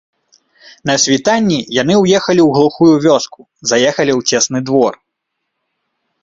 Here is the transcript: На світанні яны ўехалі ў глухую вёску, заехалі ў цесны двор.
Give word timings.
На 0.89 0.93
світанні 1.03 1.59
яны 1.81 1.95
ўехалі 2.03 2.41
ў 2.45 2.47
глухую 2.55 2.95
вёску, 3.05 3.39
заехалі 3.73 4.13
ў 4.19 4.33
цесны 4.33 4.59
двор. 4.71 4.93